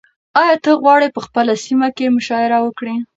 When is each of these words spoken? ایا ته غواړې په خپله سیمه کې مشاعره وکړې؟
ایا 0.41 0.55
ته 0.63 0.71
غواړې 0.81 1.07
په 1.15 1.19
خپله 1.25 1.53
سیمه 1.65 1.89
کې 1.97 2.13
مشاعره 2.17 2.57
وکړې؟ 2.61 2.95